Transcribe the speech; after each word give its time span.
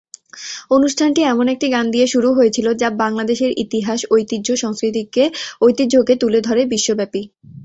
অনুষ্ঠানটি 0.71 1.21
এমন 1.25 1.45
একটি 1.53 1.67
গান 1.69 1.85
দিয়ে 1.91 2.07
শুরু 2.07 2.29
হয়েছিল 2.33 2.67
যা 2.81 2.89
বাংলাদেশের 3.03 3.51
ইতিহাস, 3.63 3.99
ঐতিহ্য, 4.11 4.47
সংস্কৃতিকে 4.63 5.23
ঐতিহ্যকে 5.61 6.13
তুলে 6.21 6.39
ধরে 6.47 6.61
বিশ্বব্যাপী। 6.73 7.21